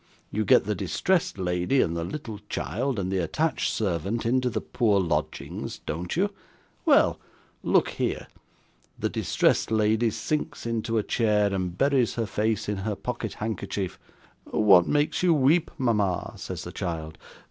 [0.31, 4.59] You get the distressed lady, and the little child, and the attached servant, into the
[4.59, 6.33] poor lodgings, don't you?
[6.87, 7.19] Well,
[7.61, 8.25] look here.
[8.97, 13.99] The distressed lady sinks into a chair, and buries her face in her pocket handkerchief.
[14.45, 17.19] "What makes you weep, mama?" says the child.